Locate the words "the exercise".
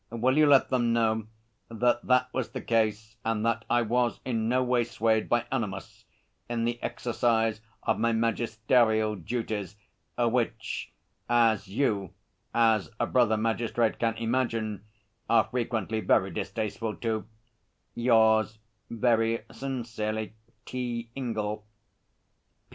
6.65-7.61